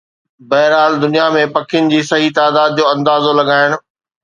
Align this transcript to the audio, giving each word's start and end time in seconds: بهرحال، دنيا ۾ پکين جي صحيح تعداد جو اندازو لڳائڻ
بهرحال، 0.49 0.93
دنيا 1.03 1.27
۾ 1.35 1.43
پکين 1.57 1.93
جي 1.93 2.01
صحيح 2.09 2.35
تعداد 2.41 2.77
جو 2.81 2.91
اندازو 2.95 3.39
لڳائڻ 3.41 3.81